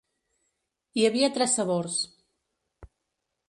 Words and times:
Hi 1.01 1.05
havia 1.11 1.31
tres 1.37 1.55
sabors. 1.61 2.01